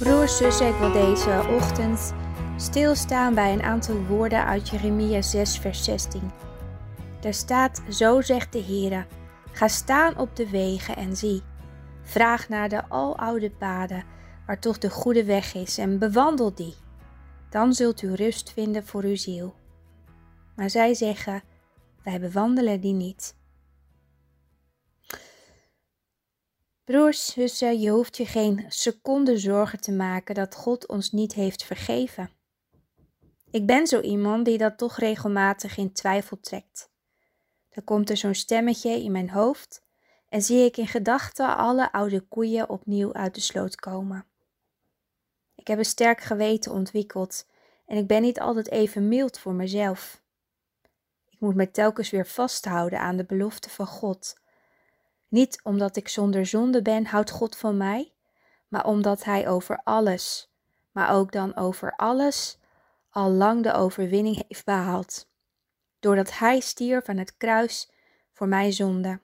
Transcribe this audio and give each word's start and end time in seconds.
Broers, 0.00 0.36
zussen, 0.36 0.68
ik 0.68 0.74
wil 0.74 0.92
deze 0.92 1.44
ochtend 1.56 2.14
stilstaan 2.56 3.34
bij 3.34 3.52
een 3.52 3.62
aantal 3.62 4.04
woorden 4.06 4.44
uit 4.44 4.68
Jeremia 4.68 5.22
6, 5.22 5.58
vers 5.58 5.84
16. 5.84 6.30
Daar 7.20 7.34
staat: 7.34 7.82
Zo 7.88 8.20
zegt 8.20 8.52
de 8.52 8.58
Heer: 8.58 9.06
Ga 9.52 9.68
staan 9.68 10.18
op 10.18 10.36
de 10.36 10.50
wegen 10.50 10.96
en 10.96 11.16
zie. 11.16 11.42
Vraag 12.02 12.48
naar 12.48 12.68
de 12.68 12.88
aloude 12.88 13.50
paden, 13.50 14.04
waar 14.46 14.60
toch 14.60 14.78
de 14.78 14.90
goede 14.90 15.24
weg 15.24 15.54
is, 15.54 15.78
en 15.78 15.98
bewandel 15.98 16.54
die. 16.54 16.74
Dan 17.50 17.72
zult 17.72 18.02
u 18.02 18.14
rust 18.14 18.52
vinden 18.52 18.86
voor 18.86 19.02
uw 19.02 19.16
ziel. 19.16 19.54
Maar 20.56 20.70
zij 20.70 20.94
zeggen: 20.94 21.42
Wij 22.02 22.20
bewandelen 22.20 22.80
die 22.80 22.94
niet. 22.94 23.34
Broers, 26.90 27.32
zussen, 27.32 27.80
je 27.80 27.90
hoeft 27.90 28.16
je 28.16 28.26
geen 28.26 28.64
seconde 28.68 29.38
zorgen 29.38 29.80
te 29.80 29.92
maken 29.92 30.34
dat 30.34 30.54
God 30.54 30.88
ons 30.88 31.10
niet 31.12 31.32
heeft 31.32 31.64
vergeven. 31.64 32.30
Ik 33.50 33.66
ben 33.66 33.86
zo 33.86 34.00
iemand 34.00 34.44
die 34.44 34.58
dat 34.58 34.78
toch 34.78 34.96
regelmatig 34.98 35.76
in 35.76 35.92
twijfel 35.92 36.40
trekt. 36.40 36.90
Dan 37.68 37.84
komt 37.84 38.10
er 38.10 38.16
zo'n 38.16 38.34
stemmetje 38.34 39.02
in 39.02 39.12
mijn 39.12 39.30
hoofd 39.30 39.84
en 40.28 40.42
zie 40.42 40.64
ik 40.64 40.76
in 40.76 40.86
gedachten 40.86 41.56
alle 41.56 41.92
oude 41.92 42.20
koeien 42.20 42.68
opnieuw 42.68 43.12
uit 43.12 43.34
de 43.34 43.40
sloot 43.40 43.76
komen. 43.76 44.26
Ik 45.54 45.66
heb 45.66 45.78
een 45.78 45.84
sterk 45.84 46.20
geweten 46.20 46.72
ontwikkeld 46.72 47.46
en 47.86 47.96
ik 47.96 48.06
ben 48.06 48.22
niet 48.22 48.40
altijd 48.40 48.70
even 48.70 49.08
mild 49.08 49.38
voor 49.38 49.54
mezelf. 49.54 50.22
Ik 51.28 51.40
moet 51.40 51.54
me 51.54 51.70
telkens 51.70 52.10
weer 52.10 52.26
vasthouden 52.26 53.00
aan 53.00 53.16
de 53.16 53.24
belofte 53.24 53.70
van 53.70 53.86
God 53.86 54.38
niet 55.30 55.60
omdat 55.62 55.96
ik 55.96 56.08
zonder 56.08 56.46
zonde 56.46 56.82
ben, 56.82 57.06
houdt 57.06 57.30
God 57.30 57.56
van 57.56 57.76
mij, 57.76 58.12
maar 58.68 58.86
omdat 58.86 59.24
Hij 59.24 59.48
over 59.48 59.80
alles, 59.84 60.50
maar 60.92 61.14
ook 61.14 61.32
dan 61.32 61.56
over 61.56 61.96
alles, 61.96 62.58
al 63.10 63.30
lang 63.30 63.62
de 63.62 63.72
overwinning 63.72 64.44
heeft 64.48 64.64
behaald. 64.64 65.28
Doordat 65.98 66.38
Hij 66.38 66.60
stierf 66.60 67.08
aan 67.08 67.16
het 67.16 67.36
kruis 67.36 67.90
voor 68.32 68.48
mijn 68.48 68.72
zonde. 68.72 69.20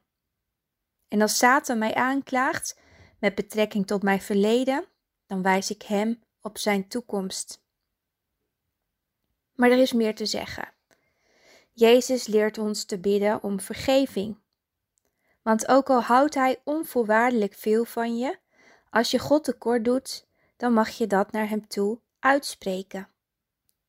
En 1.08 1.20
als 1.20 1.38
Satan 1.38 1.78
mij 1.78 1.94
aanklaagt 1.94 2.78
met 3.18 3.34
betrekking 3.34 3.86
tot 3.86 4.02
mijn 4.02 4.20
verleden, 4.20 4.84
dan 5.26 5.42
wijs 5.42 5.70
ik 5.70 5.82
hem 5.82 6.22
op 6.40 6.58
zijn 6.58 6.88
toekomst. 6.88 7.64
Maar 9.54 9.70
er 9.70 9.78
is 9.78 9.92
meer 9.92 10.14
te 10.14 10.26
zeggen. 10.26 10.72
Jezus 11.72 12.26
leert 12.26 12.58
ons 12.58 12.84
te 12.84 12.98
bidden 12.98 13.42
om 13.42 13.60
vergeving. 13.60 14.38
Want 15.46 15.68
ook 15.68 15.90
al 15.90 16.00
houdt 16.00 16.34
Hij 16.34 16.60
onvoorwaardelijk 16.64 17.54
veel 17.54 17.84
van 17.84 18.18
je, 18.18 18.38
als 18.90 19.10
je 19.10 19.18
God 19.18 19.44
tekort 19.44 19.84
doet, 19.84 20.26
dan 20.56 20.72
mag 20.72 20.90
je 20.90 21.06
dat 21.06 21.32
naar 21.32 21.48
Hem 21.48 21.68
toe 21.68 22.00
uitspreken. 22.18 23.08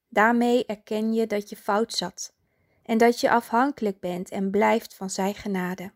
Daarmee 0.10 0.66
erken 0.66 1.14
je 1.14 1.28
dat 1.28 1.50
je 1.50 1.56
fout 1.56 1.94
zat 1.94 2.34
en 2.84 2.98
dat 2.98 3.20
je 3.20 3.30
afhankelijk 3.30 4.00
bent 4.00 4.30
en 4.30 4.50
blijft 4.50 4.94
van 4.94 5.10
Zijn 5.10 5.36
genade. 5.36 5.92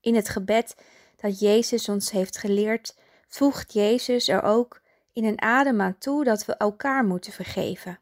In 0.00 0.14
het 0.14 0.28
gebed 0.28 0.76
dat 1.16 1.40
Jezus 1.40 1.88
ons 1.88 2.10
heeft 2.10 2.38
geleerd, 2.38 2.96
voegt 3.28 3.72
Jezus 3.72 4.28
er 4.28 4.42
ook 4.42 4.80
in 5.12 5.24
een 5.24 5.40
adem 5.40 5.80
aan 5.80 5.98
toe 5.98 6.24
dat 6.24 6.44
we 6.44 6.56
elkaar 6.56 7.04
moeten 7.04 7.32
vergeven. 7.32 8.00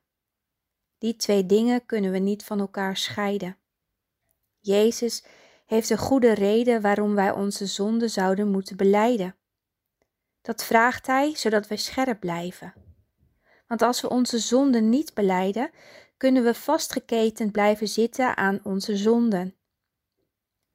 Die 0.99 1.17
twee 1.17 1.47
dingen 1.47 1.87
kunnen 1.87 2.11
we 2.11 2.19
niet 2.19 2.45
van 2.45 2.61
elkaar 2.61 2.97
scheiden. 2.97 3.57
Jezus 4.61 5.25
heeft 5.65 5.91
een 5.91 5.99
goede 5.99 6.33
reden 6.33 6.81
waarom 6.81 7.15
wij 7.15 7.31
onze 7.31 7.67
zonde 7.67 8.09
zouden 8.09 8.51
moeten 8.51 8.77
beleiden. 8.77 9.37
Dat 10.41 10.65
vraagt 10.65 11.07
Hij 11.07 11.37
zodat 11.37 11.67
wij 11.67 11.77
scherp 11.77 12.21
blijven. 12.21 12.75
Want 13.67 13.83
als 13.83 14.01
we 14.01 14.09
onze 14.09 14.39
zonde 14.39 14.81
niet 14.81 15.15
beleiden, 15.15 15.71
kunnen 16.17 16.45
we 16.45 16.55
vastgeketend 16.55 17.53
blijven 17.53 17.89
zitten 17.89 18.37
aan 18.37 18.61
onze 18.63 18.97
zonden. 18.97 19.57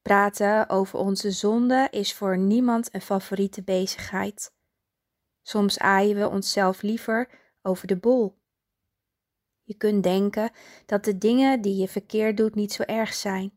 Praten 0.02 0.70
over 0.70 1.00
onze 1.00 1.32
zonde 1.32 1.88
is 1.92 2.14
voor 2.14 2.38
niemand 2.38 2.94
een 2.94 3.02
favoriete 3.02 3.64
bezigheid. 3.64 4.56
Soms 5.42 5.80
aaien 5.80 6.16
we 6.18 6.30
onszelf 6.30 6.82
liever 6.82 7.30
over 7.62 7.88
de 7.88 7.98
bol. 7.98 8.38
Je 9.64 9.74
kunt 9.78 10.04
denken 10.04 10.52
dat 10.86 11.04
de 11.04 11.18
dingen 11.18 11.62
die 11.62 11.76
je 11.76 11.88
verkeerd 11.88 12.38
doet 12.38 12.56
niet 12.56 12.74
zo 12.74 12.84
erg 12.84 13.14
zijn. 13.14 13.57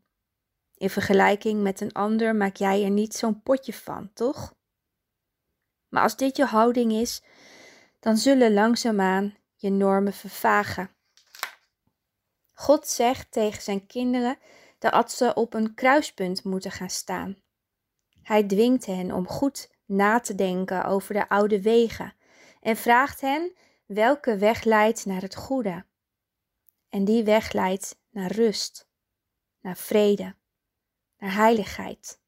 In 0.81 0.89
vergelijking 0.89 1.61
met 1.61 1.81
een 1.81 1.91
ander 1.91 2.35
maak 2.35 2.55
jij 2.55 2.83
er 2.83 2.89
niet 2.89 3.15
zo'n 3.15 3.41
potje 3.41 3.73
van, 3.73 4.13
toch? 4.13 4.55
Maar 5.87 6.03
als 6.03 6.15
dit 6.15 6.37
je 6.37 6.45
houding 6.45 6.91
is, 6.91 7.23
dan 7.99 8.17
zullen 8.17 8.53
langzaamaan 8.53 9.37
je 9.55 9.69
normen 9.69 10.13
vervagen. 10.13 10.89
God 12.53 12.87
zegt 12.87 13.31
tegen 13.31 13.61
zijn 13.61 13.85
kinderen 13.85 14.37
dat 14.79 15.11
ze 15.11 15.33
op 15.33 15.53
een 15.53 15.73
kruispunt 15.73 16.43
moeten 16.43 16.71
gaan 16.71 16.89
staan. 16.89 17.41
Hij 18.21 18.43
dwingt 18.43 18.85
hen 18.85 19.11
om 19.11 19.27
goed 19.27 19.69
na 19.85 20.19
te 20.19 20.35
denken 20.35 20.85
over 20.85 21.13
de 21.13 21.29
oude 21.29 21.61
wegen 21.61 22.13
en 22.61 22.75
vraagt 22.75 23.21
hen 23.21 23.53
welke 23.85 24.37
weg 24.37 24.63
leidt 24.63 25.05
naar 25.05 25.21
het 25.21 25.35
goede. 25.35 25.85
En 26.89 27.05
die 27.05 27.23
weg 27.23 27.51
leidt 27.51 27.99
naar 28.09 28.31
rust, 28.31 28.89
naar 29.59 29.77
vrede 29.77 30.39
naar 31.21 31.33
heiligheid. 31.33 32.21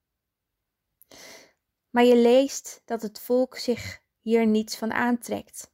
Maar 1.89 2.03
je 2.03 2.15
leest 2.15 2.81
dat 2.85 3.01
het 3.01 3.19
volk 3.19 3.57
zich 3.57 4.01
hier 4.19 4.47
niets 4.47 4.75
van 4.77 4.93
aantrekt. 4.93 5.71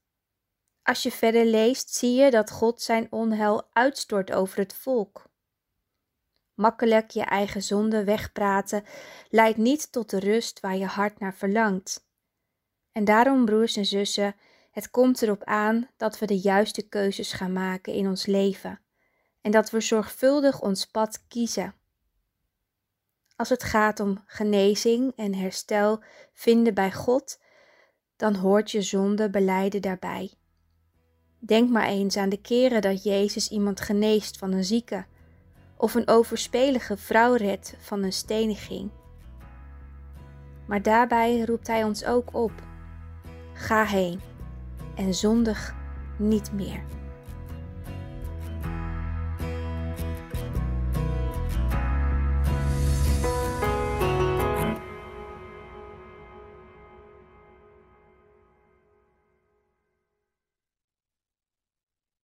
Als 0.84 1.03
je 1.03 1.12
verder 1.12 1.46
leest, 1.46 1.94
zie 1.94 2.16
je 2.16 2.31
dat 2.31 2.52
God 2.52 2.81
zijn 2.81 3.12
onheil 3.12 3.69
uitstort 3.74 4.31
over 4.31 4.57
het 4.57 4.74
volk. 4.74 5.30
Makkelijk 6.53 7.12
je 7.12 7.24
eigen 7.24 7.63
zonde 7.63 8.03
wegpraten 8.03 8.84
leidt 9.30 9.57
niet 9.57 9.91
tot 9.91 10.09
de 10.09 10.19
rust 10.19 10.59
waar 10.59 10.78
je 10.78 10.86
hart 10.86 11.19
naar 11.19 11.36
verlangt. 11.36 12.07
En 12.91 13.06
daarom, 13.06 13.46
broers 13.46 13.75
en 13.75 13.86
zussen, 13.86 14.36
het 14.72 14.90
komt 14.90 15.22
erop 15.22 15.44
aan 15.44 15.90
dat 15.97 16.19
we 16.19 16.25
de 16.25 16.40
juiste 16.40 16.88
keuzes 16.88 17.31
gaan 17.31 17.53
maken 17.53 17.94
in 17.94 18.07
ons 18.07 18.25
leven 18.25 18.81
en 19.41 19.51
dat 19.51 19.69
we 19.69 19.81
zorgvuldig 19.81 20.62
ons 20.62 20.86
pad 20.86 21.28
kiezen. 21.28 21.78
Als 23.39 23.50
het 23.50 23.63
gaat 23.63 24.00
om 24.00 24.23
genezing 24.25 25.13
en 25.16 25.35
herstel 25.35 26.03
vinden 26.33 26.73
bij 26.73 26.91
God, 26.91 27.39
dan 28.16 28.35
hoort 28.35 28.72
je 28.72 28.81
zonde 28.81 29.29
beleiden 29.29 29.81
daarbij. 29.81 30.33
Denk 31.38 31.69
maar 31.69 31.88
eens 31.88 32.17
aan 32.17 32.29
de 32.29 32.41
keren 32.41 32.81
dat 32.81 33.03
Jezus 33.03 33.50
iemand 33.50 33.81
geneest 33.81 34.38
van 34.38 34.51
een 34.51 34.63
zieke, 34.63 35.05
of 35.77 35.95
een 35.95 36.07
overspelige 36.07 36.97
vrouw 36.97 37.33
redt 37.33 37.75
van 37.79 38.03
een 38.03 38.13
steniging. 38.13 38.91
Maar 40.67 40.81
daarbij 40.81 41.41
roept 41.41 41.67
Hij 41.67 41.83
ons 41.83 42.06
ook 42.06 42.33
op: 42.33 42.51
ga 43.53 43.85
heen 43.85 44.21
en 44.95 45.13
zondig 45.13 45.75
niet 46.17 46.51
meer. 46.51 46.98